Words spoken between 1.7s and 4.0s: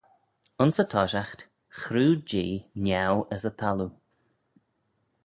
chroo Jee niau as y thalloo.